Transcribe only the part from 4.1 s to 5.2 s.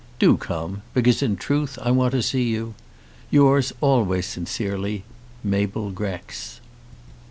sincerely,